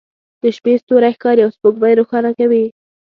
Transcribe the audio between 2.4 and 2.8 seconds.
وي